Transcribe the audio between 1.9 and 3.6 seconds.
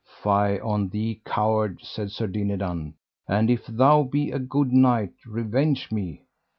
Sir Dinadan, and